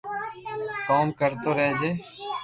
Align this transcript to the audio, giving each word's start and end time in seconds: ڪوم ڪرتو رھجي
ڪوم 0.87 1.07
ڪرتو 1.19 1.49
رھجي 1.57 1.89